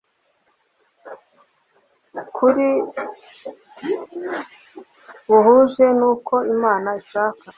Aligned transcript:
kr 2.35 2.57
buhuje 5.27 5.85
n 5.99 6.01
uko 6.13 6.35
imana 6.53 6.87
ishaka 7.01 7.43